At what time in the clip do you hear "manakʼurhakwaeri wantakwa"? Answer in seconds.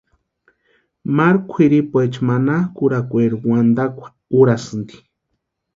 2.27-4.07